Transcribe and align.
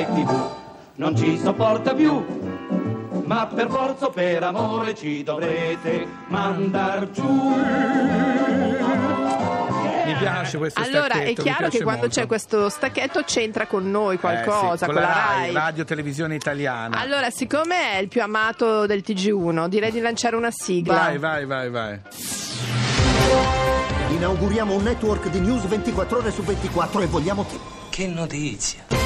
Rai 0.00 0.06
TV 0.06 0.50
non 0.94 1.14
ci 1.16 1.38
sopporta 1.38 1.92
più. 1.94 2.24
Ma 3.24 3.46
per 3.46 3.68
forza 3.68 4.06
o 4.06 4.10
per 4.10 4.42
amore 4.42 4.94
ci 4.94 5.22
dovrete 5.22 6.06
mandar 6.28 7.10
giù. 7.10 7.52
Mi 10.04 10.14
piace 10.18 10.56
questo 10.58 10.80
Allora, 10.80 11.20
è 11.22 11.34
chiaro 11.34 11.68
che 11.68 11.82
quando 11.82 12.02
molto. 12.06 12.20
c'è 12.20 12.26
questo 12.26 12.68
stacchetto 12.70 13.22
c'entra 13.24 13.66
con 13.66 13.88
noi 13.90 14.14
Eh, 14.16 14.18
qualcosa, 14.18 14.86
sì, 14.86 14.92
con 14.92 14.94
la 14.94 15.12
Rai. 15.36 15.52
Radio 15.52 15.84
Televisione 15.84 16.34
Italiana. 16.34 16.98
Allora, 16.98 17.30
siccome 17.30 17.92
è 17.92 17.98
il 17.98 18.08
più 18.08 18.22
amato 18.22 18.86
del 18.86 19.02
TG1, 19.06 19.68
direi 19.68 19.90
di 19.92 20.00
lanciare 20.00 20.34
una 20.34 20.50
sigla. 20.50 20.94
Vai, 20.94 21.18
vai, 21.18 21.44
vai, 21.46 21.70
vai. 21.70 22.00
Inauguriamo 24.08 24.74
un 24.74 24.82
network 24.82 25.28
di 25.28 25.40
news 25.40 25.66
24 25.66 26.18
ore 26.18 26.30
su 26.32 26.42
24 26.42 27.02
e 27.02 27.06
vogliamo 27.06 27.44
che... 27.44 27.58
Che 27.90 28.06
notizia! 28.06 28.99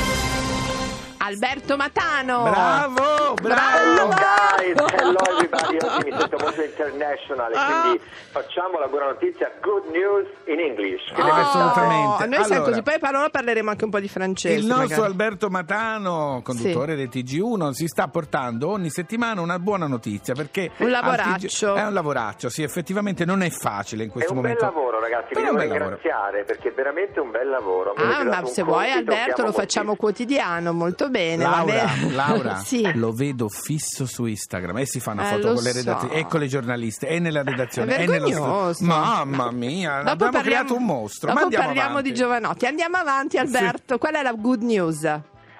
Alberto 1.26 1.76
Matano! 1.78 2.42
Bravo, 2.42 3.32
Bravo! 3.40 4.08
bravo. 4.08 4.08
guys, 4.08 4.92
hello 4.92 5.18
everybody, 5.30 5.76
oggi 5.80 6.10
mi 6.10 6.18
sento 6.18 6.36
molto 6.38 6.62
internazionale, 6.62 7.54
Ah. 7.56 7.80
quindi 7.80 8.00
facciamo 8.30 8.78
la 8.78 8.88
buona 8.88 9.06
notizia, 9.06 9.50
good 9.62 9.86
news 9.86 10.26
in 10.44 10.60
English. 10.60 11.12
Che 11.14 11.22
Oh, 11.22 11.32
assolutamente. 11.32 12.26
Noi 12.26 12.44
siamo 12.44 12.54
Allora. 12.64 12.70
così, 12.70 12.82
poi 12.82 12.98
parola 12.98 13.30
parleremo 13.30 13.70
anche 13.70 13.84
un 13.84 13.90
po' 13.90 14.00
di 14.00 14.08
francese. 14.08 14.54
Il 14.58 14.66
nostro 14.66 14.82
magari. 14.88 15.02
Alberto 15.10 15.48
Matano, 15.48 16.40
conduttore 16.44 16.94
del 16.94 17.08
TG1, 17.08 17.70
si 17.72 17.86
sta 17.86 18.06
portando 18.08 18.68
ogni 18.68 18.90
settimana 18.90 19.40
una 19.40 19.58
buona 19.58 19.86
notizia 19.86 20.34
perché 20.34 20.72
Un 20.76 20.90
lavoraccio. 20.90 21.72
TG 21.72 21.78
È 21.78 21.86
un 21.86 21.94
lavoraccio, 21.94 22.50
sì, 22.50 22.62
effettivamente 22.62 23.24
non 23.24 23.40
è 23.42 23.48
facile 23.48 24.02
in 24.02 24.10
È 24.10 24.12
questo 24.12 24.34
un 24.34 24.42
bel 24.42 24.56
momento. 24.58 24.78
lavoro 24.78 25.00
ragazzi, 25.00 25.28
vi 25.28 25.34
Però 25.36 25.40
è 25.40 25.50
devo 25.52 25.56
un 25.62 25.68
bel 25.68 25.78
lavoro. 25.78 25.96
ringraziare 25.96 26.44
perché 26.44 26.68
è 26.68 26.72
veramente 26.74 27.18
un 27.20 27.30
bel 27.30 27.48
lavoro. 27.48 27.94
Ah, 27.96 28.24
ma 28.24 28.44
se 28.44 28.62
vuoi 28.62 28.90
Alberto 28.90 29.42
lo 29.42 29.52
facciamo 29.52 29.96
quotidiano, 29.96 30.74
molto 30.74 31.06
bene. 31.06 31.12
Va 31.36 31.36
Laura, 31.36 31.64
bene? 31.64 32.12
Laura 32.14 32.54
sì. 32.56 32.90
lo 32.96 33.12
vedo 33.12 33.48
fisso 33.48 34.06
su 34.06 34.24
Instagram 34.26 34.78
e 34.78 34.86
si 34.86 35.00
fa 35.00 35.12
una 35.12 35.28
Eh, 35.28 35.34
foto 35.34 35.54
con 35.54 35.62
le 35.62 35.70
so. 35.70 35.78
redazioni 35.78 36.14
e 36.14 36.26
con 36.26 36.40
le 36.40 36.46
giornaliste 36.46 37.06
e 37.08 37.18
nella 37.18 37.42
redazione 37.42 37.96
È 37.96 38.02
e 38.02 38.06
nello 38.06 38.26
studio. 38.28 38.86
Mamma 38.86 39.50
mia, 39.50 39.98
Dopo 39.98 40.10
abbiamo 40.10 40.32
parliamo, 40.32 40.42
creato 40.64 40.74
un 40.76 40.84
mostro. 40.84 41.26
dopo 41.28 41.38
ma 41.38 41.44
andiamo 41.44 41.64
parliamo 41.66 41.90
avanti. 41.90 42.08
di 42.10 42.14
giovanotti. 42.14 42.66
Andiamo 42.66 42.96
avanti, 42.96 43.38
Alberto. 43.38 43.98
Qual 43.98 44.14
è 44.14 44.22
la 44.22 44.32
good 44.32 44.62
news? 44.62 45.04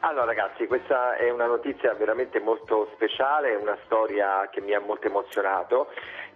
Allora 0.00 0.26
ragazzi, 0.26 0.66
questa 0.66 1.16
è 1.16 1.30
una 1.30 1.46
notizia 1.46 1.94
veramente 1.94 2.38
molto 2.38 2.90
speciale, 2.94 3.52
è 3.52 3.56
una 3.56 3.78
storia 3.86 4.48
che 4.52 4.60
mi 4.60 4.74
ha 4.74 4.80
molto 4.80 5.06
emozionato 5.06 5.88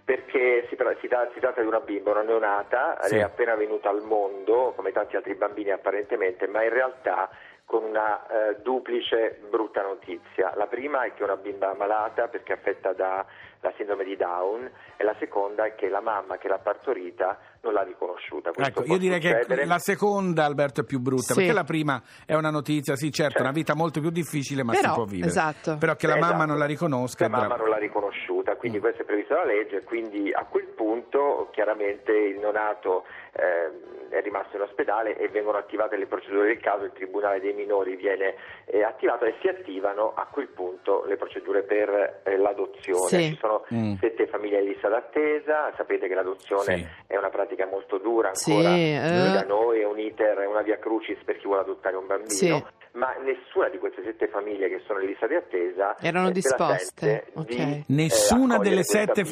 perché 0.03 0.65
si, 0.69 0.75
si 0.75 1.07
si 1.33 1.39
tratta 1.39 1.61
di 1.61 1.67
una 1.67 1.79
bimba, 1.79 2.09
una 2.11 2.23
neonata, 2.23 2.97
Sì. 3.03 3.17
è 3.17 3.21
appena 3.21 3.53
venuta 3.53 3.89
al 3.89 4.01
mondo, 4.01 4.73
come 4.75 4.91
tanti 4.91 5.15
altri 5.15 5.35
bambini 5.35 5.69
apparentemente, 5.69 6.47
ma 6.47 6.63
in 6.63 6.71
realtà 6.73 7.29
con 7.69 7.83
una 7.83 8.25
eh, 8.25 8.55
duplice 8.63 9.39
brutta 9.47 9.83
notizia. 9.83 10.55
La 10.55 10.65
prima 10.65 11.03
è 11.03 11.13
che 11.13 11.21
una 11.21 11.35
bimba 11.35 11.75
malata 11.75 12.27
perché 12.27 12.53
affetta 12.53 12.93
da 12.93 13.23
la 13.61 13.73
sindrome 13.75 14.03
di 14.05 14.15
Down 14.15 14.69
e 14.95 15.03
la 15.03 15.15
seconda 15.19 15.65
è 15.65 15.75
che 15.75 15.89
la 15.89 15.99
mamma 16.01 16.37
che 16.37 16.47
l'ha 16.47 16.59
partorita 16.59 17.37
non 17.61 17.73
l'ha 17.73 17.81
riconosciuta. 17.83 18.51
Questo 18.51 18.79
Ecco, 18.81 18.91
io 18.93 18.97
direi 18.97 19.21
succedere. 19.21 19.61
che 19.61 19.65
la 19.65 19.79
seconda, 19.79 20.45
Alberto, 20.45 20.81
è 20.81 20.83
più 20.85 20.99
brutta, 20.99 21.33
Sì. 21.33 21.39
perché 21.39 21.51
la 21.53 21.65
prima 21.65 22.01
è 22.25 22.35
una 22.35 22.51
notizia, 22.51 22.95
sì, 22.95 23.11
certo, 23.11 23.31
Certo. 23.31 23.43
una 23.43 23.51
vita 23.51 23.75
molto 23.75 23.99
più 23.99 24.11
difficile, 24.11 24.63
ma 24.63 24.71
Però, 24.71 24.87
si 24.87 24.93
può 24.93 25.03
vivere. 25.03 25.27
esatto. 25.27 25.75
Però 25.77 25.95
che 25.95 26.07
la 26.07 26.15
Esatto. 26.15 26.31
mamma 26.31 26.45
non 26.45 26.57
la 26.57 26.65
riconosca 26.65 27.25
La 27.25 27.29
mamma 27.29 27.47
bravo. 27.47 27.61
non 27.63 27.71
l'ha 27.71 27.77
riconosciuta, 27.79 28.55
quindi 28.55 28.77
Mm. 28.77 28.81
questo 28.81 29.01
è 29.01 29.05
previsto 29.05 29.33
dalla 29.33 29.45
legge, 29.51 29.83
quindi 29.83 30.31
a 30.31 30.45
quel 30.45 30.67
punto 30.67 31.49
chiaramente 31.51 32.11
il 32.13 32.39
neonato 32.39 33.03
eh, 33.33 34.07
è 34.09 34.21
rimasto 34.21 34.55
in 34.55 34.63
ospedale 34.63 35.17
e 35.17 35.27
vengono 35.29 35.57
attivate 35.57 35.95
le 35.97 36.07
procedure 36.07 36.47
del 36.47 36.59
caso, 36.59 36.83
il 36.85 36.91
Tribunale 36.93 37.39
dei 37.39 37.53
minori 37.53 37.95
viene 37.95 38.35
eh, 38.65 38.83
attivato 38.83 39.25
e 39.25 39.35
si 39.41 39.47
attivano 39.47 40.13
a 40.15 40.25
quel 40.31 40.47
punto 40.47 41.03
le 41.05 41.15
procedure 41.15 41.61
per 41.63 42.21
eh, 42.23 42.37
l'adozione. 42.37 43.07
Sì. 43.07 43.37
Sono 43.49 43.65
Mm. 43.73 43.95
sette 43.99 44.27
famiglie 44.27 44.59
in 44.59 44.65
lista 44.67 44.89
d'attesa, 44.89 45.73
sapete 45.75 46.07
che 46.07 46.13
l'adozione 46.13 46.75
Sì. 46.77 46.87
è 47.07 47.17
una 47.17 47.29
pratica 47.29 47.65
molto 47.65 47.97
dura 47.97 48.33
Sì, 48.35 48.51
ancora 48.51 48.75
eh. 48.75 49.31
da 49.31 49.43
noi, 49.43 49.79
è 49.81 49.85
un 49.85 49.97
iter, 49.99 50.37
è 50.37 50.45
una 50.45 50.61
via 50.61 50.77
crucis 50.77 51.17
per 51.23 51.37
chi 51.37 51.45
vuole 51.47 51.61
adottare 51.61 51.95
un 51.95 52.05
bambino, 52.05 52.27
Sì. 52.29 52.63
Ma 52.93 53.13
nessuna 53.23 53.69
di 53.69 53.77
queste 53.77 54.01
sette 54.03 54.27
famiglie 54.29 54.67
che 54.67 54.81
sono 54.87 54.99
in 54.99 55.07
lista 55.07 55.27
di 55.27 55.35
attesa 55.35 55.95
Erano 55.99 56.29
eh, 56.29 56.31
disposte, 56.31 56.91
sente 56.95 57.25
ok. 57.33 57.45
di, 57.45 57.55
eh, 57.57 57.83
Nessuna, 57.87 58.55
accogliere 58.55 58.69
delle 58.69 58.83
sette, 58.83 59.23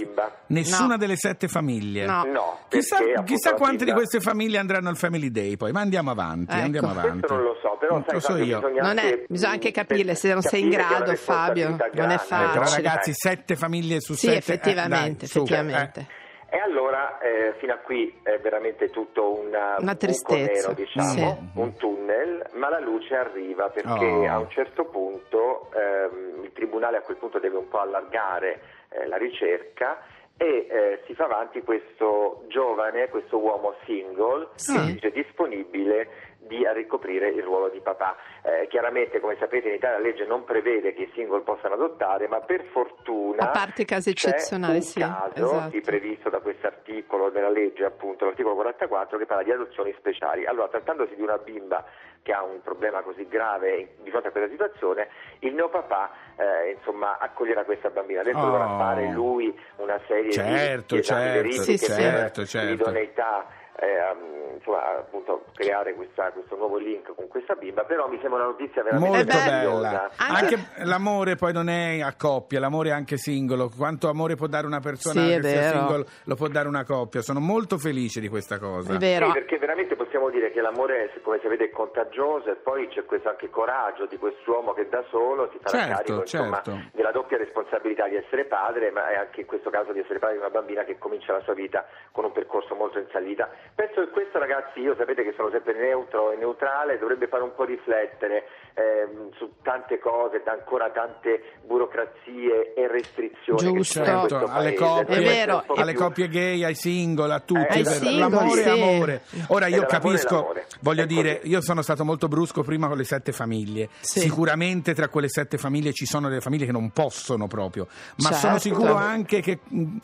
nessuna 0.47 0.87
No. 0.87 0.97
delle 0.97 1.15
sette 1.15 1.47
famiglie. 1.47 2.05
No. 2.05 2.23
No, 2.25 2.59
Chissà, 2.69 2.97
chissà 3.25 3.53
quante 3.55 3.83
di 3.85 3.91
queste 3.91 4.19
famiglie 4.19 4.57
andranno 4.57 4.89
al 4.89 4.97
Family 4.97 5.31
Day 5.31 5.57
poi, 5.57 5.71
ma 5.71 5.81
andiamo 5.81 6.11
avanti, 6.11 6.53
Ecco. 6.53 6.63
andiamo 6.63 6.89
avanti. 6.91 7.09
Questo 7.19 7.35
non 7.35 7.43
lo 7.43 7.57
so, 7.61 7.77
però 7.79 7.93
Non 7.93 8.03
sai 8.05 8.13
lo 8.13 8.19
so 8.19 8.35
io. 8.37 8.59
bisogna 8.59 8.81
Non 8.81 8.97
è- 8.97 9.03
anche, 9.03 9.25
bisogna 9.27 9.51
anche 9.53 9.69
mh, 9.69 9.71
capirle, 9.71 10.15
se 10.15 10.33
non 10.33 10.41
sei 10.41 10.61
in 10.61 10.69
capire 10.71 10.87
grado, 10.97 11.15
Fabio, 11.15 11.69
non 11.69 11.81
è 11.81 11.89
grande. 11.91 12.13
Eh, 12.15 12.17
però 12.27 12.63
facile. 12.63 12.75
ragazzi, 12.87 13.13
sette 13.13 13.55
famiglie 13.55 13.99
su 14.01 14.13
Sì, 14.13 14.27
sette. 14.27 14.33
eh, 14.35 14.37
effettivamente, 14.37 15.17
dai, 15.19 15.27
su, 15.27 15.37
effettivamente. 15.39 15.99
eh. 15.99 16.25
E 16.49 16.57
allora 16.59 17.19
eh, 17.19 17.53
fino 17.57 17.73
a 17.73 17.77
qui 17.77 18.19
è 18.23 18.39
veramente 18.39 18.89
tutto 18.89 19.37
una, 19.37 19.75
Una 19.79 19.91
un 19.91 19.97
tristezza, 19.97 20.37
buco 20.37 20.51
nero, 20.53 20.73
diciamo, 20.73 21.09
sì. 21.53 21.59
un 21.59 21.75
tunnel, 21.75 22.49
ma 22.53 22.69
la 22.69 22.79
luce 22.79 23.15
arriva 23.15 23.69
perché 23.69 24.05
Oh. 24.05 24.25
a 24.29 24.37
un 24.39 24.49
certo 24.49 24.85
punto 24.85 25.69
ehm, 25.73 26.43
il 26.43 26.51
tribunale 26.53 26.97
a 26.97 27.01
quel 27.01 27.17
punto 27.17 27.39
deve 27.39 27.57
un 27.57 27.67
po' 27.67 27.79
allargare 27.79 28.61
eh, 28.89 29.07
la 29.07 29.17
ricerca 29.17 30.01
e 30.37 30.67
eh, 30.69 31.01
si 31.05 31.15
fa 31.15 31.25
avanti 31.25 31.61
questo 31.63 32.43
giovane, 32.47 33.09
questo 33.09 33.39
uomo 33.39 33.75
single, 33.85 34.49
Sì. 34.55 34.73
che 34.73 34.79
si 34.79 34.91
dice 34.93 35.11
disponibile 35.11 36.09
di 36.47 36.65
a 36.65 36.71
ricoprire 36.73 37.29
il 37.29 37.43
ruolo 37.43 37.69
di 37.69 37.79
papà. 37.79 38.15
Eh, 38.43 38.67
chiaramente, 38.67 39.19
come 39.19 39.35
sapete, 39.39 39.67
in 39.67 39.75
Italia 39.75 39.97
la 39.97 40.03
legge 40.03 40.25
non 40.25 40.43
prevede 40.43 40.93
che 40.93 41.03
i 41.03 41.11
single 41.13 41.41
possano 41.41 41.75
adottare, 41.75 42.27
ma 42.27 42.39
per 42.39 42.63
fortuna 42.71 43.43
A 43.43 43.47
parte 43.51 43.85
casi 43.85 44.13
c'è 44.13 44.29
eccezionali, 44.29 44.75
un 44.77 44.81
sì, 44.81 44.99
caso 44.99 45.31
esatto. 45.45 45.69
di 45.69 45.81
previsto 45.81 46.29
da 46.29 46.39
questo 46.39 46.67
articolo 46.67 47.29
della 47.29 47.49
legge, 47.49 47.83
appunto, 47.85 48.25
l'articolo 48.25 48.55
44, 48.55 49.17
che 49.17 49.25
parla 49.25 49.43
di 49.43 49.51
adozioni 49.51 49.93
speciali. 49.97 50.45
Allora, 50.45 50.67
trattandosi 50.69 51.15
di 51.15 51.21
una 51.21 51.37
bimba 51.37 51.83
che 52.23 52.31
ha 52.33 52.43
un 52.43 52.61
problema 52.61 53.01
così 53.03 53.25
grave 53.27 53.95
di 54.01 54.09
fronte 54.09 54.27
a 54.29 54.31
questa 54.31 54.49
situazione, 54.49 55.07
il 55.39 55.53
neopapà 55.53 56.11
eh, 56.37 56.71
insomma, 56.77 57.17
accoglierà 57.19 57.63
questa 57.63 57.89
bambina. 57.89 58.21
Adesso 58.21 58.35
Oh. 58.37 58.45
dovrà 58.51 58.67
fare 58.77 59.09
lui 59.11 59.57
una 59.77 59.99
serie 60.07 60.31
Certo, 60.31 60.93
di 60.95 61.01
esami 61.01 61.21
certo, 61.21 61.41
verifiche 61.41 61.77
Sì, 61.77 61.77
sì. 61.77 61.91
certo, 62.01 62.41
per 62.41 62.47
certo. 62.49 62.69
l'idoneità 62.69 63.47
eh, 63.79 64.11
um, 64.11 64.46
insomma, 64.57 64.97
appunto, 64.97 65.45
creare 65.53 65.93
questa- 65.95 66.31
questo 66.31 66.55
nuovo 66.55 66.77
link 66.77 67.13
con 67.15 67.27
questa 67.27 67.55
bimba, 67.55 67.83
però 67.83 68.07
mi 68.07 68.17
sembra 68.21 68.39
una 68.41 68.49
notizia 68.49 68.83
veramente 68.83 69.15
Molto 69.15 69.37
bella. 69.37 70.09
Anche- 70.17 70.55
Anche 70.55 70.57
l'amore 70.85 71.35
poi 71.35 71.53
non 71.53 71.69
è 71.69 72.01
a 72.01 72.13
coppia, 72.17 72.59
l'amore 72.59 72.89
è 72.89 72.91
anche 72.91 73.17
singolo. 73.17 73.69
Quanto 73.75 74.09
amore 74.09 74.35
può 74.35 74.47
dare 74.47 74.65
una 74.67 74.79
persona 74.79 75.21
Sì, 75.21 75.31
è 75.31 75.39
che 75.39 75.47
sia 75.47 75.71
single 75.71 76.05
lo 76.25 76.35
può 76.35 76.47
dare 76.47 76.67
una 76.67 76.83
coppia. 76.85 77.21
Sono 77.21 77.39
molto 77.39 77.77
felice 77.77 78.19
di 78.19 78.27
questa 78.29 78.59
cosa. 78.59 78.93
È 78.93 78.97
vero. 78.97 79.27
Sì, 79.27 79.31
perché 79.33 79.57
veramente 79.57 79.95
possiamo 79.95 80.29
dire 80.29 80.51
che 80.51 80.61
l'amore, 80.61 81.11
come 81.23 81.39
sapete, 81.41 81.65
è 81.65 81.69
contagioso 81.69 82.49
e 82.51 82.55
poi 82.55 82.87
c'è 82.89 83.05
questo 83.05 83.29
anche 83.29 83.49
coraggio 83.49 84.05
di 84.05 84.17
quest'uomo 84.17 84.73
che 84.73 84.87
da 84.89 85.03
solo 85.09 85.49
si 85.51 85.59
farà 85.61 85.77
Certo, 85.77 85.93
carico 85.95 86.19
insomma, 86.21 86.61
certo. 86.63 86.79
della 86.93 87.11
doppia 87.11 87.37
responsabilità 87.37 88.07
di 88.07 88.15
essere 88.15 88.45
padre, 88.45 88.91
ma 88.91 89.09
è 89.09 89.15
anche 89.15 89.41
in 89.41 89.47
questo 89.47 89.69
caso 89.69 89.91
di 89.93 89.99
essere 89.99 90.19
padre 90.19 90.35
di 90.35 90.41
una 90.41 90.49
bambina 90.49 90.83
che 90.83 90.97
comincia 90.97 91.33
la 91.33 91.41
sua 91.41 91.53
vita 91.53 91.85
con 92.11 92.25
un 92.25 92.31
percorso 92.31 92.75
molto 92.75 92.99
in 92.99 93.07
salita. 93.11 93.49
Penso 93.75 94.01
che 94.01 94.09
questo 94.09 94.37
ragazzi, 94.47 94.79
io 94.79 94.95
sapete 94.95 95.23
che 95.23 95.33
sono 95.35 95.49
sempre 95.51 95.73
neutro 95.73 96.31
e 96.31 96.37
neutrale, 96.37 96.97
dovrebbe 96.97 97.27
fare 97.27 97.43
un 97.43 97.53
po' 97.53 97.65
riflettere 97.65 98.47
ehm, 98.73 99.31
su 99.35 99.51
tante 99.61 99.99
cose, 99.99 100.41
da 100.43 100.53
ancora 100.53 100.89
tante 100.89 101.59
burocrazie 101.65 102.73
e 102.73 102.87
restrizioni 102.87 103.73
che 103.73 103.83
ci 103.83 103.91
sono 103.91 104.05
in 104.05 104.21
Giusto. 104.21 104.37
Certo, 104.37 104.51
alle 104.51 104.73
paese. 104.73 104.75
coppie, 104.75 105.19
vero. 105.19 105.63
alle 105.75 105.93
coppie 105.93 106.27
gay, 106.29 106.63
ai 106.63 106.75
single, 106.75 107.33
a 107.33 107.39
tutti. 107.39 107.79
Eh, 107.79 107.83
vero? 107.83 107.89
single, 107.89 108.17
l'amore 108.17 108.61
sì. 108.61 108.67
è 108.67 108.69
amore. 108.69 109.21
Ora 109.47 109.67
io 109.67 109.85
capisco, 109.85 110.53
voglio 110.81 111.03
È 111.03 111.05
dire, 111.05 111.39
io 111.43 111.61
sono 111.61 111.81
stato 111.81 112.05
molto 112.05 112.27
brusco 112.27 112.63
prima 112.63 112.87
con 112.87 112.97
le 112.97 113.03
sette 113.03 113.31
famiglie. 113.31 113.89
Sì. 113.99 114.21
Sicuramente 114.21 114.93
tra 114.93 115.09
quelle 115.09 115.27
sette 115.29 115.57
famiglie 115.57 115.91
ci 115.91 116.05
sono 116.05 116.29
delle 116.29 116.41
famiglie 116.41 116.65
che 116.65 116.71
non 116.71 116.91
possono 116.91 117.47
proprio, 117.47 117.87
ma 118.17 118.29
Certo. 118.29 118.37
sono 118.37 118.59
sicuro 118.59 118.93
anche 118.95 119.41
che 119.41 119.59
mh, 119.67 119.97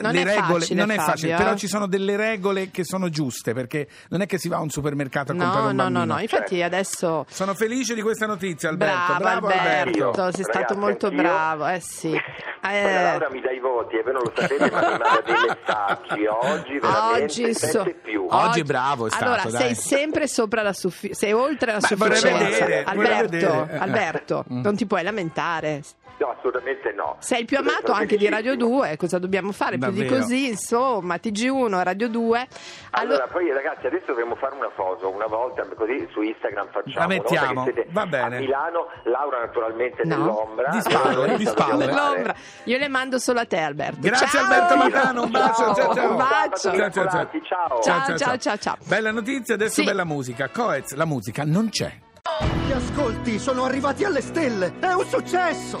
Non 0.00 0.12
le 0.12 0.20
è 0.20 0.24
regole 0.24 0.60
facile, 0.60 0.80
non 0.80 0.90
è 0.90 0.96
facile, 0.96 1.30
Fabio, 1.32 1.36
però 1.36 1.52
eh. 1.52 1.58
ci 1.58 1.66
sono 1.66 1.86
delle 1.86 2.16
regole 2.16 2.70
che 2.70 2.84
sono 2.84 3.08
giuste 3.08 3.52
perché 3.66 3.88
non 4.10 4.20
è 4.20 4.26
che 4.26 4.38
si 4.38 4.48
va 4.48 4.56
a 4.56 4.60
un 4.60 4.70
supermercato 4.70 5.32
a 5.32 5.34
comprare 5.34 5.60
No, 5.62 5.68
un 5.70 5.76
no, 5.76 5.82
bambino. 5.84 6.04
no, 6.04 6.14
no, 6.14 6.20
infatti 6.20 6.62
adesso... 6.62 7.24
Sono 7.28 7.54
felice 7.54 7.94
di 7.94 8.02
questa 8.02 8.26
notizia, 8.26 8.68
Alberto. 8.68 9.14
Bravo, 9.18 9.46
Alberto, 9.48 9.92
sei 9.92 10.02
Ragazzi, 10.22 10.42
stato 10.42 10.76
molto 10.76 11.06
anch'io. 11.06 11.22
bravo, 11.22 11.66
eh 11.68 11.80
sì. 11.80 12.12
Eh, 12.12 12.82
la 12.82 13.02
Laura 13.02 13.28
mi 13.30 13.40
dà 13.40 13.50
i 13.50 13.60
voti 13.60 13.96
e 13.96 14.02
voi 14.02 14.12
non 14.14 14.22
lo 14.22 14.32
sapete 14.34 14.70
ma 14.70 14.80
mi 14.80 14.86
manda 14.98 15.22
dei 15.24 15.34
messaggi 15.34 16.26
oggi 16.26 16.78
veramente 16.78 17.22
Oggi, 17.24 17.54
so- 17.54 17.94
più 18.02 18.26
Oggi 18.30 18.62
bravo 18.62 19.06
è 19.06 19.10
stato, 19.10 19.24
Allora, 19.24 19.42
dai. 19.50 19.60
sei 19.60 19.74
sempre 19.74 20.26
sopra 20.26 20.62
la 20.62 20.72
sufficienza, 20.72 21.18
sei 21.26 21.32
oltre 21.34 21.72
la 21.72 21.80
sufficienza. 21.80 22.64
Alberto. 22.84 23.68
Eh. 23.70 23.76
Alberto, 23.76 24.44
Mm. 24.52 24.60
non 24.62 24.76
ti 24.76 24.86
puoi 24.86 25.02
lamentare. 25.02 25.82
No, 26.18 26.30
assolutamente 26.30 26.92
no. 26.92 27.16
Sei 27.18 27.40
il 27.40 27.46
più 27.46 27.58
amato 27.58 27.92
anche 27.92 28.16
di 28.16 28.28
Radio 28.28 28.52
felicissimo. 28.52 28.78
2, 28.84 28.96
cosa 28.96 29.18
dobbiamo 29.18 29.52
fare? 29.52 29.78
Più 29.78 29.90
di 29.90 30.02
Davvero. 30.02 30.20
così, 30.22 30.48
insomma, 30.48 31.16
TG1, 31.16 31.82
Radio 31.82 32.08
2. 32.08 32.48
Allora, 32.92 33.26
poi 33.26 33.50
ragazzi, 33.52 33.86
adesso 33.86 34.06
dovremmo 34.06 34.36
fare 34.36 34.54
una 34.54 34.70
foto, 34.74 35.10
una 35.10 35.26
volta 35.26 35.66
così 35.74 36.06
su 36.12 36.22
Instagram 36.22 36.68
facciamo. 36.70 36.98
La 37.00 37.06
mettiamo, 37.06 37.66
va 37.90 38.06
bene. 38.06 38.36
A 38.36 38.40
Milano, 38.40 38.86
Laura 39.04 39.40
naturalmente 39.40 40.02
No. 40.04 40.16
nell'ombra. 40.16 40.68
Di 40.70 40.80
spalle, 40.80 41.14
Noi 41.26 41.36
di 41.36 41.44
dobbiamo 41.44 41.50
spalle. 41.50 41.84
fare- 41.84 41.92
Nell'ombra. 41.94 42.34
Io 42.64 42.78
le 42.78 42.88
mando 42.88 43.18
solo 43.18 43.40
a 43.40 43.44
te, 43.46 43.58
Alberto. 43.58 43.98
Grazie 44.00 44.26
Ciao! 44.28 44.42
Alberto 44.44 44.76
Matano, 44.76 45.22
un 45.24 45.30
bacio, 45.30 45.74
ciao 45.74 45.94
ciao. 45.94 46.10
Un 46.10 46.16
bacio. 46.16 46.70
Ciao, 46.76 46.90
Ciao, 46.90 46.90
ciao, 46.90 47.08
ciao. 47.10 47.28
Ciao. 47.42 47.80
Ciao, 47.82 48.16
ciao, 48.16 48.36
ciao, 48.38 48.56
ciao. 48.56 48.76
Bella 48.86 49.10
notizia, 49.10 49.54
adesso 49.54 49.80
Sì. 49.80 49.84
bella 49.84 50.04
musica. 50.04 50.48
Coez, 50.48 50.94
la 50.94 51.04
musica 51.04 51.42
non 51.44 51.68
c'è. 51.70 51.92
Gli 52.66 52.72
ascolti 52.72 53.38
sono 53.38 53.64
arrivati 53.64 54.04
alle 54.04 54.22
stelle! 54.22 54.74
È 54.80 54.92
un 54.94 55.04
successo! 55.04 55.80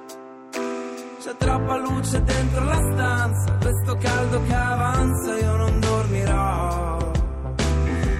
C'è 1.23 1.35
troppa 1.37 1.77
luce 1.77 2.23
dentro 2.23 2.63
la 2.63 2.79
stanza, 2.93 3.53
questo 3.61 3.95
caldo 3.97 4.41
che 4.41 4.53
avanza 4.55 5.37
io 5.37 5.55
non 5.55 5.79
dormirò. 5.79 7.11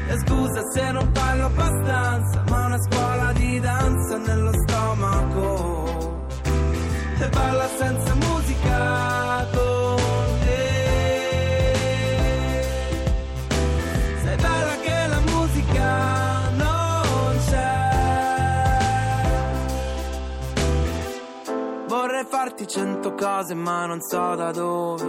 E 0.07 0.18
scusa 0.19 0.62
se 0.71 0.92
non 0.92 1.12
parlo 1.12 1.45
abbastanza, 1.45 2.44
ma 2.48 2.65
una 2.68 2.77
scuola 2.80 3.31
di 3.31 3.59
danza 3.59 4.18
nello 4.18 4.51
stomaco. 4.53 6.25
E 7.21 7.30
balla 7.30 7.68
senza 7.75 8.10
Farti 22.61 22.79
cento 22.79 23.15
cose 23.15 23.55
ma 23.55 23.87
non 23.87 24.01
so 24.01 24.35
da 24.35 24.51
dove 24.51 25.03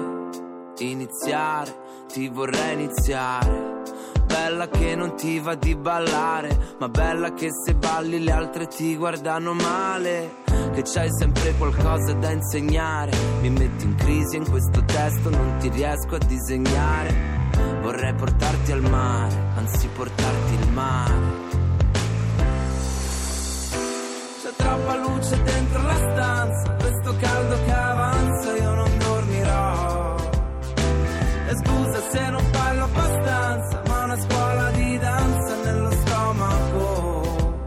iniziare, 0.79 1.77
ti 2.11 2.29
vorrei 2.29 2.73
iniziare. 2.73 3.83
Bella 4.25 4.69
che 4.69 4.95
non 4.95 5.15
ti 5.17 5.39
va 5.39 5.55
di 5.55 5.77
ballare, 5.77 6.77
ma 6.79 6.89
bella 6.89 7.35
che 7.35 7.51
se 7.53 7.75
balli 7.75 8.25
le 8.25 8.33
altre 8.33 8.69
ti 8.69 8.97
guardano 8.97 9.53
male. 9.53 10.37
Che 10.73 10.83
c'hai 10.83 11.11
sempre 11.13 11.53
qualcosa 11.59 12.15
da 12.15 12.31
insegnare. 12.31 13.13
Mi 13.43 13.51
metti 13.51 13.85
in 13.85 13.97
crisi 13.97 14.37
in 14.37 14.49
questo 14.49 14.83
testo, 14.87 15.29
non 15.29 15.59
ti 15.59 15.69
riesco 15.69 16.15
a 16.15 16.25
disegnare. 16.25 17.15
Vorrei 17.83 18.15
portarti 18.15 18.73
al 18.73 18.81
mare, 18.81 19.37
anzi 19.57 19.89
portarti 19.89 20.55
il 20.55 20.73
mare. 20.73 21.51
C'è 24.43 24.51
troppa 24.57 24.97
luce 24.97 25.43
dentro 25.43 25.83
la 25.83 25.95
stanza, 25.95 26.42
caldo 27.23 27.57
che 27.65 27.73
avanza 27.73 28.57
io 28.57 28.75
non 28.75 28.99
dormirò. 28.99 30.17
E 31.51 31.53
scusa 31.61 32.01
se 32.11 32.31
non 32.31 32.45
parlo 32.51 32.85
abbastanza, 32.85 33.83
ma 33.87 34.05
una 34.05 34.19
scuola 34.25 34.71
di 34.71 34.99
danza 34.99 35.53
nello 35.65 35.91
stomaco. 35.91 37.61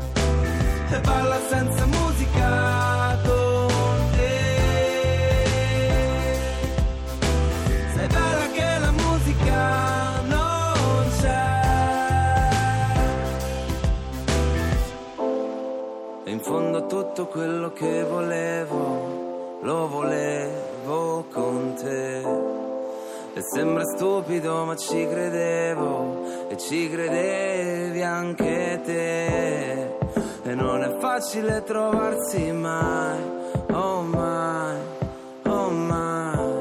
E 0.95 0.99
balla 0.99 1.39
senza 1.49 1.85
musica 1.85 2.49
con 3.25 3.97
te. 4.15 4.37
Sei 7.95 8.07
bella 8.07 8.47
che 8.55 8.79
la 8.85 8.91
musica 8.91 9.85
tutto 16.87 17.25
quello 17.27 17.73
che 17.73 18.03
volevo, 18.03 19.24
lo 19.65 19.87
volevo 19.87 21.25
con 21.33 21.73
te. 21.73 22.53
E 23.33 23.41
sembra 23.41 23.83
stupido 23.83 24.63
ma 24.63 24.75
ci 24.75 25.07
credevo 25.07 26.47
e 26.47 26.57
ci 26.57 26.89
credevi 26.89 28.01
anche 28.01 28.79
te. 28.85 29.97
E 30.43 30.53
non 30.53 30.83
è 30.83 30.97
facile 30.99 31.63
trovarsi 31.63 32.51
mai, 32.51 33.19
oh 33.71 34.01
mai, 34.03 34.77
oh 35.47 35.69
mai. 35.69 36.53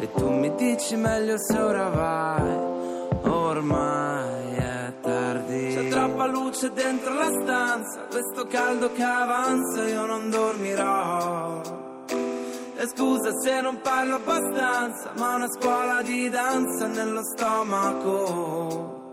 E 0.00 0.10
tu 0.12 0.30
mi 0.30 0.54
dici 0.56 0.96
meglio 0.96 1.36
se 1.38 1.58
ora 1.58 1.88
vai, 1.90 2.56
ormai 3.24 4.54
è 4.54 4.92
tardi. 5.02 5.74
C'è 5.74 5.88
troppa 5.88 6.26
luce 6.26 6.72
dentro 6.72 7.12
la 7.12 7.30
stanza, 7.42 8.06
questo 8.10 8.46
caldo 8.48 8.90
che 8.92 9.02
avanza 9.02 9.86
io 9.86 10.06
non 10.06 10.30
dormirò. 10.30 11.85
E 12.78 12.86
scusa 12.88 13.32
se 13.40 13.60
non 13.62 13.80
parlo 13.80 14.16
abbastanza, 14.16 15.12
ma 15.16 15.36
una 15.36 15.48
scuola 15.48 16.02
di 16.02 16.28
danza 16.28 16.86
nello 16.86 17.22
stomaco. 17.24 19.10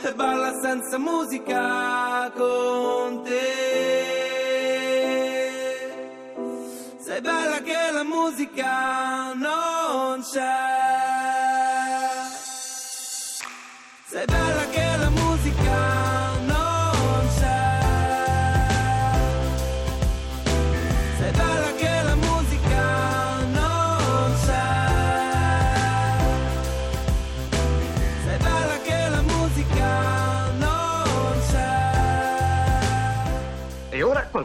E 0.00 0.12
balla 0.14 0.58
senza 0.60 0.98
musica 0.98 2.32
con 2.34 3.22
te. 3.22 4.08
Sei 6.98 7.20
bella 7.20 7.60
che 7.62 7.90
la 7.92 8.02
musica 8.02 9.34
non 9.34 10.22
c'è. 10.22 11.49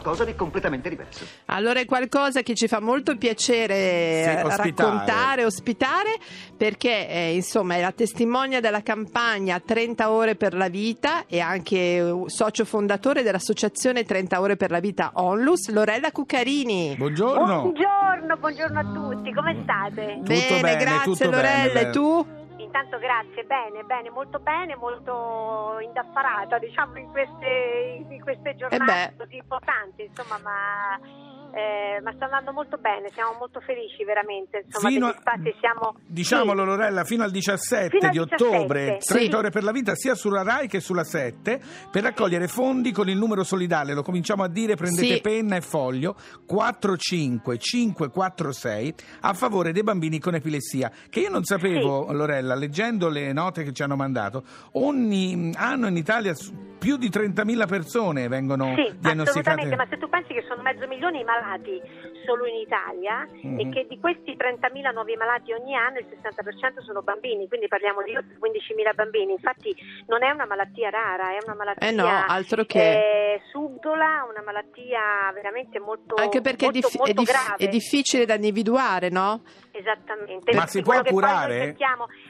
Qualcosa 0.05 0.23
di 0.23 0.35
completamente 0.35 0.87
diverso. 0.89 1.25
Allora 1.45 1.79
è 1.79 1.85
qualcosa 1.85 2.41
che 2.43 2.53
ci 2.53 2.67
fa 2.67 2.79
molto 2.79 3.17
piacere 3.17 3.73
Sì, 4.23 4.29
eh, 4.29 4.41
ospitare. 4.43 4.69
raccontare, 4.69 5.45
ospitare, 5.45 6.17
perché 6.55 7.09
eh, 7.09 7.33
insomma 7.33 7.75
è 7.75 7.81
la 7.81 7.91
testimonia 7.91 8.59
della 8.59 8.83
campagna 8.83 9.59
30 9.59 10.11
ore 10.11 10.35
per 10.35 10.53
la 10.53 10.69
vita 10.69 11.25
e 11.25 11.39
anche 11.39 11.75
eh, 11.97 12.23
socio 12.27 12.65
fondatore 12.65 13.23
dell'associazione 13.23 14.03
30 14.03 14.39
ore 14.39 14.55
per 14.57 14.69
la 14.69 14.79
vita 14.79 15.09
Onlus, 15.15 15.69
Lorella 15.69 16.11
Cuccarini. 16.11 16.93
Buongiorno. 16.97 17.61
Buongiorno, 17.61 18.37
buongiorno 18.37 18.79
a 18.79 18.83
tutti, 18.83 19.33
come 19.33 19.59
state? 19.63 20.13
Tutto 20.17 20.23
bene, 20.27 20.61
bene, 20.61 20.77
grazie 20.77 21.11
tutto 21.13 21.29
Lorella, 21.31 21.73
bene, 21.73 21.87
e 21.87 21.89
tu? 21.89 22.34
Intanto 22.75 22.99
grazie, 22.99 23.45
bene, 23.45 23.83
bene, 23.83 24.09
molto 24.09 24.37
bene, 24.39 24.75
molto 24.75 25.79
indaffarata 25.79 26.59
diciamo 26.59 26.97
in 26.97 27.09
queste, 27.09 28.03
in 28.09 28.21
queste 28.21 28.53
giornate 28.57 29.13
beh. 29.15 29.23
così 29.23 29.37
importanti, 29.37 30.03
insomma, 30.03 30.37
ma, 30.43 30.99
eh, 31.55 32.01
ma 32.03 32.11
sta 32.13 32.25
andando 32.25 32.51
molto 32.51 32.75
bene, 32.77 33.09
siamo 33.13 33.33
molto 33.39 33.61
felici 33.61 34.03
veramente, 34.03 34.63
insomma, 34.65 34.89
Fino 34.89 35.07
a- 35.07 35.15
siamo... 35.59 35.95
Diciamolo 36.05 36.61
Sì. 36.63 36.67
Lorella, 36.67 37.03
fino 37.05 37.23
al 37.23 37.31
17 37.31 37.89
Fino 37.89 38.07
al 38.07 38.11
di 38.11 38.17
17, 38.19 38.43
ottobre, 38.43 38.97
sì. 38.99 39.13
30 39.13 39.37
ore 39.37 39.49
per 39.51 39.63
la 39.63 39.71
vita 39.71 39.95
sia 39.95 40.15
sulla 40.15 40.43
RAI 40.43 40.67
che 40.67 40.81
sulla 40.81 41.05
7 41.05 41.61
per 41.89 42.03
raccogliere 42.03 42.49
fondi 42.49 42.91
con 42.91 43.07
il 43.07 43.15
numero 43.17 43.45
solidale, 43.45 43.93
lo 43.93 44.03
cominciamo 44.03 44.43
a 44.43 44.49
dire, 44.49 44.75
prendete 44.75 45.13
Sì. 45.15 45.21
penna 45.21 45.55
e 45.55 45.61
foglio 45.61 46.17
45546 46.45 48.93
a 49.21 49.33
favore 49.33 49.71
dei 49.71 49.83
bambini 49.83 50.19
con 50.19 50.35
epilessia, 50.35 50.91
che 51.09 51.21
io 51.21 51.29
non 51.29 51.43
sapevo 51.45 52.11
Lorella, 52.11 52.55
leggendo 52.55 53.07
le 53.09 53.31
note 53.33 53.63
che 53.63 53.71
ci 53.71 53.81
hanno 53.83 53.95
mandato, 53.95 54.43
ogni 54.73 55.53
anno 55.55 55.87
in 55.87 55.95
Italia 55.95 56.33
più 56.77 56.97
di 56.97 57.09
30.000 57.09 57.65
persone 57.67 58.27
vengono 58.27 58.65
Sì, 58.75 58.93
diagnosticate. 58.99 59.21
assolutamente, 59.29 59.75
ma 59.75 59.87
se 59.89 59.97
tu 59.97 60.07
pensi 60.09 60.33
che 60.33 60.43
sono 60.47 60.61
mezzo 60.61 60.85
milione 60.87 61.19
i 61.19 61.23
malati 61.23 61.43
solo 62.25 62.45
in 62.45 62.55
Italia 62.55 63.27
Mhm. 63.43 63.59
e 63.59 63.69
che 63.69 63.85
di 63.87 63.99
questi 63.99 64.35
30.000 64.35 64.91
nuovi 64.91 65.15
malati 65.15 65.53
ogni 65.53 65.75
anno 65.75 65.99
il 65.99 66.07
60% 66.09 66.81
sono 66.81 67.01
bambini, 67.01 67.47
quindi 67.47 67.67
parliamo 67.67 68.01
di 68.01 68.15
oltre 68.15 68.35
15.000 68.39 68.93
bambini, 68.93 69.33
infatti 69.33 69.75
non 70.07 70.23
è 70.23 70.31
una 70.31 70.45
malattia 70.45 70.89
rara, 70.89 71.29
è 71.31 71.37
una 71.43 71.53
malattia 71.55 71.87
Eh 71.87 71.91
no, 71.91 72.07
altro 72.27 72.63
che. 72.65 73.33
eh, 73.35 73.41
subdola, 73.51 74.25
una 74.29 74.41
malattia 74.43 75.31
veramente 75.33 75.79
molto, 75.79 76.15
Anche 76.15 76.41
perché 76.41 76.65
è, 76.67 76.71
molto, 76.71 76.87
diffi- 76.87 76.97
molto 76.97 77.11
è 77.11 77.15
dif- 77.15 77.31
grave. 77.31 77.65
è 77.65 77.67
difficile 77.67 78.25
da 78.25 78.33
individuare, 78.35 79.09
no? 79.09 79.41
Esattamente. 79.77 80.53
Ma 80.55 80.67
si 80.67 80.81
può 80.81 81.01
curare? 81.03 81.75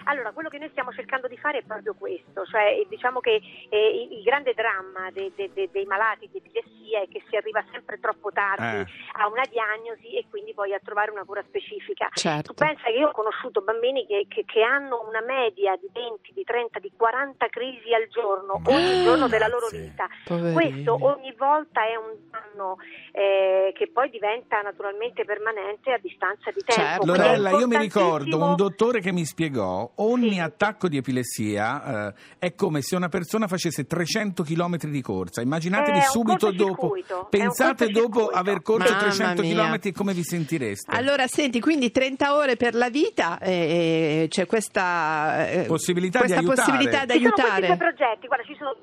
allora, 0.05 0.31
quello 0.31 0.49
che 0.49 0.57
noi 0.57 0.69
stiamo 0.69 0.91
cercando 0.91 1.27
di 1.27 1.37
fare 1.37 1.59
è 1.59 1.63
proprio 1.63 1.93
questo, 1.93 2.43
cioè 2.45 2.71
eh, 2.79 2.85
diciamo 2.89 3.19
che 3.19 3.39
eh, 3.69 4.07
il, 4.11 4.23
grande 4.23 4.53
dramma 4.53 5.11
dei, 5.11 5.31
dei- 5.35 5.51
dei- 5.53 5.69
dei 5.71 5.85
malati 5.85 6.27
di 6.31 6.37
epilessia 6.37 7.01
è 7.01 7.07
che 7.07 7.23
si 7.29 7.35
arriva 7.35 7.63
sempre 7.71 7.99
troppo 7.99 8.31
tardi 8.31 8.63
Eh. 8.81 8.85
a 9.21 9.27
una 9.27 9.43
diagnosi 9.49 10.17
e 10.17 10.25
quindi 10.29 10.53
poi 10.53 10.73
a 10.73 10.79
trovare 10.83 11.11
una 11.11 11.23
cura 11.23 11.43
specifica. 11.47 12.09
Certo. 12.13 12.53
Tu 12.53 12.65
pensa 12.65 12.83
che 12.85 12.91
io 12.97 13.09
ho 13.09 13.11
conosciuto 13.11 13.61
bambini 13.61 14.05
che, 14.07 14.25
che- 14.27 14.45
che 14.45 14.61
hanno 14.63 15.05
una 15.07 15.21
media 15.21 15.75
di 15.75 15.89
20, 15.93 16.33
di 16.33 16.43
30, 16.43 16.79
di 16.79 16.91
40 16.97 17.47
crisi 17.47 17.93
al 17.93 18.07
giorno, 18.09 18.61
ogni 18.65 19.03
giorno 19.03 19.27
della 19.27 19.47
loro 19.47 19.67
vita. 19.69 20.07
Poverini. 20.25 20.53
Questo 20.53 20.97
ogni 20.99 21.33
volta 21.37 21.85
è 21.85 21.95
un 21.95 22.13
danno 22.31 22.77
eh, 23.11 23.71
che 23.75 23.87
poi 23.91 24.09
diventa 24.09 24.61
naturalmente 24.61 25.25
permanente 25.25 25.91
a 25.91 25.97
distanza 25.99 26.49
di 26.51 26.61
tempo. 26.63 26.81
Certo. 26.81 27.05
Lorella, 27.37 27.59
io 27.59 27.67
mi 27.67 27.77
ricordo 27.77 28.43
un 28.43 28.55
dottore 28.55 28.99
che 29.01 29.11
mi 29.11 29.25
spiegò 29.25 29.89
ogni 29.95 30.33
Sì. 30.33 30.39
attacco 30.39 30.87
di 30.87 30.97
epilessia 30.97 32.07
eh, 32.09 32.13
è 32.39 32.55
come 32.55 32.81
se 32.81 32.95
una 32.95 33.09
persona 33.09 33.47
facesse 33.47 33.85
300 33.85 34.43
km 34.43 34.77
di 34.89 35.01
corsa. 35.01 35.41
Immaginatevi 35.41 35.97
un 35.97 36.03
subito 36.03 36.51
dopo, 36.51 36.93
pensate 37.29 37.89
dopo 37.89 38.27
aver 38.27 38.61
corso 38.61 38.91
Mamma 38.91 39.03
300 39.03 39.41
mia. 39.41 39.69
km 39.79 39.91
come 39.93 40.13
vi 40.13 40.23
sentireste? 40.23 40.95
Allora, 40.95 41.27
senti, 41.27 41.59
quindi 41.59 41.91
30 41.91 42.35
ore 42.35 42.55
per 42.55 42.75
la 42.75 42.89
vita, 42.89 43.39
eh, 43.39 44.27
c'è 44.29 44.45
questa, 44.45 45.47
eh, 45.49 45.63
Possibilità 45.65 46.19
di 46.19 46.25
questa 46.33 46.39
aiutare. 46.39 46.65
possibilità 46.71 47.05
di 47.05 47.13
Ci 47.13 47.23
sono 47.23 47.35
aiutare. 47.51 47.77
progetti, 47.77 48.27
guarda, 48.27 48.45
ci 48.45 48.55
sono 48.57 48.75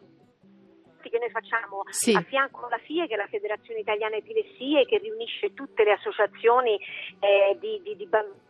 che 1.12 1.18
noi 1.18 1.30
facciamo 1.30 1.82
Sì. 1.90 2.14
a 2.14 2.22
fianco 2.22 2.66
alla 2.66 2.78
FIE, 2.78 3.06
che 3.06 3.14
è 3.14 3.16
la 3.16 3.26
Federazione 3.28 3.80
Italiana 3.80 4.16
Epilessie, 4.16 4.86
che 4.86 4.98
riunisce 4.98 5.52
tutte 5.52 5.84
le 5.84 5.92
associazioni 5.92 6.80
eh, 7.20 7.56
di, 7.60 7.80
di- 7.82 7.94
di 7.96 8.06
bambini 8.06 8.40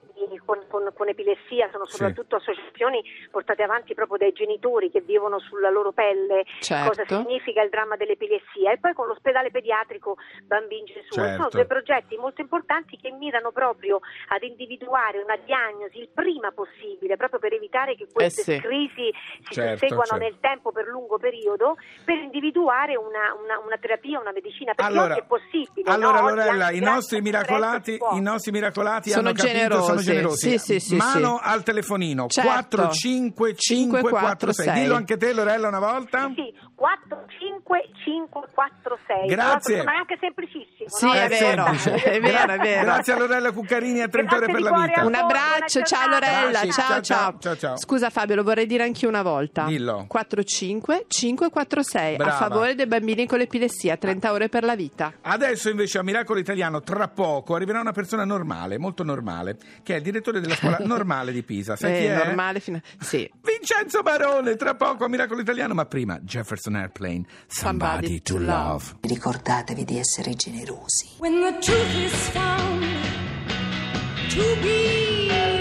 con, 0.45 0.61
con- 0.69 0.91
con 0.95 1.09
epilessia, 1.09 1.69
sono 1.71 1.85
Sì. 1.87 1.97
soprattutto 1.97 2.37
associazioni 2.37 3.03
portate 3.31 3.63
avanti 3.63 3.95
proprio 3.95 4.19
dai 4.19 4.33
genitori 4.33 4.91
che 4.91 5.01
vivono 5.01 5.39
sulla 5.39 5.71
loro 5.71 5.93
pelle 5.93 6.45
Certo. 6.61 6.89
cosa 6.89 7.05
significa 7.07 7.63
il 7.63 7.71
dramma 7.71 7.97
dell'epilessia 7.97 8.73
e 8.73 8.79
poi 8.79 8.93
con 8.95 9.07
l'ospedale 9.07 9.51
pediatrico 9.51 10.17
Bambin 10.45 10.85
Gesù. 10.85 11.15
Certo. 11.15 11.37
Sono 11.37 11.49
due 11.51 11.65
progetti 11.67 12.17
molto 12.17 12.41
importanti 12.41 12.97
che 12.97 13.11
mirano 13.11 13.51
proprio 13.53 14.01
ad 14.29 14.43
individuare 14.43 15.19
una 15.23 15.37
diagnosi 15.37 15.99
il 15.99 16.09
prima 16.13 16.51
possibile, 16.53 17.17
proprio 17.17 17.39
per 17.41 17.53
evitare 17.55 17.95
che 17.97 18.07
queste 18.13 18.41
Eh 18.41 18.45
sì. 18.57 18.61
crisi 18.61 19.13
si 19.49 19.55
Certo, 19.55 19.87
certo. 20.13 20.17
nel 20.17 20.37
tempo 20.41 20.73
per 20.73 20.87
lungo 20.87 21.19
periodo, 21.19 21.77
per 22.05 22.17
individuare 22.17 22.97
una, 22.97 23.35
una- 23.41 23.59
una 23.65 23.77
terapia, 23.79 24.19
una 24.21 24.33
medicina, 24.33 24.75
perché 24.75 24.91
Allora, 24.93 25.15
oggi 25.15 25.21
è 25.21 25.25
possibile. 25.25 25.91
allora 25.91 26.21
no? 26.21 26.29
Lorella, 26.31 26.71
i 26.71 26.81
nostri 26.81 27.21
i 27.23 28.21
nostri 28.21 28.51
miracolati 28.53 29.11
Sono 29.11 29.29
hanno 29.29 29.37
capito, 29.37 29.81
sono 29.83 29.97
generosi. 29.99 30.05
Generosi. 30.13 30.59
Sì, 30.59 30.81
sì, 30.81 30.97
Mano 30.97 31.39
sì. 31.43 31.49
al 31.49 31.63
telefonino 31.63 32.27
Certo. 32.29 32.49
45546. 32.49 34.73
Dillo 34.73 34.95
anche 34.95 35.17
te 35.17 35.33
Lorella 35.33 35.69
una 35.69 35.81
volta. 35.81 36.31
Sì, 36.35 36.53
45546. 36.75 39.27
Grazie. 39.27 39.83
Ma 39.85 39.93
è 39.93 39.97
anche 39.97 40.17
semplicissimo. 40.19 40.89
Sì, 40.89 41.07
no? 41.07 41.13
è 41.13 41.29
vero, 41.29 41.65
semplice. 41.65 41.95
è 41.95 42.21
vero, 42.21 42.53
è 42.53 42.59
vero. 42.59 42.83
Grazie 42.83 43.13
a 43.13 43.19
Lorella 43.19 43.53
Cuccarini 43.53 44.01
a 44.01 44.09
30 44.09 44.37
ore 44.37 44.47
per 44.47 44.61
la 44.61 44.73
vita. 44.73 45.05
Un 45.05 45.15
abbraccio, 45.15 45.83
ciao. 45.83 46.09
Lorella, 46.09 46.61
ciao, 46.63 47.01
ciao, 47.01 47.01
ciao 47.01 47.33
ciao, 47.39 47.57
ciao. 47.57 47.77
Scusa 47.77 48.11
Fabio, 48.11 48.37
lo 48.37 48.43
vorrei 48.43 48.67
dire 48.67 48.85
anche 48.85 49.07
una 49.07 49.23
volta. 49.23 49.65
Dillo. 49.65 50.05
45 50.09 51.05
546 51.09 52.17
a 52.17 52.31
favore 52.33 52.75
dei 52.75 52.87
bambini 52.87 53.27
con 53.27 53.39
l'epilessia, 53.39 53.97
30 53.97 54.33
ore 54.33 54.49
per 54.49 54.65
la 54.65 54.77
vita. 54.77 55.13
Adesso 55.21 55.69
invece 55.69 55.99
a 55.99 56.03
Miracolo 56.03 56.39
Italiano, 56.39 56.81
tra 56.81 57.09
poco, 57.09 57.55
arriverà 57.55 57.81
una 57.81 57.93
persona 57.93 58.25
normale, 58.25 58.79
molto 58.79 59.03
normale, 59.03 59.57
che 59.83 59.92
è 59.93 59.97
il 59.97 60.03
direttore 60.03 60.41
della 60.41 60.55
scuola 60.57 60.79
normale 60.85 61.33
di 61.33 61.43
Pisa. 61.43 61.77
Sai 61.77 61.93
chi 62.01 62.07
Eh, 62.07 62.13
è? 62.21 62.25
normale 62.27 62.61
fino 62.61 62.79
a... 62.79 63.05
Sì. 63.05 63.31
Vincenzo 63.43 64.03
Barone, 64.03 64.57
tra 64.57 64.75
poco 64.75 65.05
a 65.05 65.09
Miracolo 65.09 65.41
Italiano, 65.41 65.75
ma 65.75 65.87
prima 65.87 66.19
Jefferson 66.21 66.77
Airplane, 66.77 67.25
Somebody, 67.47 68.07
Somebody 68.07 68.23
to 68.23 68.35
to 68.35 68.39
Love. 68.41 68.85
Ricordatevi 69.01 69.85
di 69.85 69.99
essere 69.99 70.35
generosi. 70.35 71.09
When 71.19 71.41
the 71.41 71.59
truth 71.61 71.95
is 71.97 72.29
found 72.31 72.85
to 74.31 74.57
be 74.63 75.52